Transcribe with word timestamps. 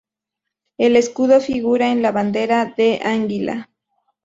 El 0.79 0.95
escudo 0.95 1.39
figura 1.41 1.91
en 1.91 2.01
la 2.01 2.11
bandera 2.11 2.65
de 2.75 3.01
Anguila. 3.03 3.69